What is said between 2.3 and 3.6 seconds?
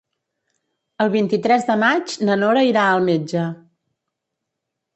na Nora irà al metge.